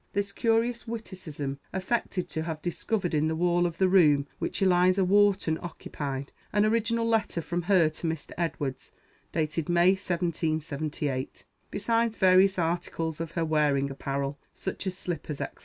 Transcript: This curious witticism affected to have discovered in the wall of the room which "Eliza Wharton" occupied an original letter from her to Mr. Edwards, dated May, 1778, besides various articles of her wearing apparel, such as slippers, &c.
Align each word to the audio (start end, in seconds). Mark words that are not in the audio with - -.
This 0.13 0.31
curious 0.31 0.87
witticism 0.87 1.59
affected 1.71 2.27
to 2.29 2.41
have 2.41 2.59
discovered 2.63 3.13
in 3.13 3.27
the 3.27 3.35
wall 3.35 3.67
of 3.67 3.77
the 3.77 3.87
room 3.87 4.25
which 4.39 4.59
"Eliza 4.59 5.05
Wharton" 5.05 5.59
occupied 5.61 6.31
an 6.51 6.65
original 6.65 7.07
letter 7.07 7.39
from 7.39 7.61
her 7.61 7.87
to 7.87 8.07
Mr. 8.07 8.31
Edwards, 8.35 8.91
dated 9.31 9.69
May, 9.69 9.89
1778, 9.91 11.45
besides 11.69 12.17
various 12.17 12.57
articles 12.57 13.21
of 13.21 13.33
her 13.33 13.45
wearing 13.45 13.91
apparel, 13.91 14.39
such 14.55 14.87
as 14.87 14.97
slippers, 14.97 15.37
&c. 15.37 15.45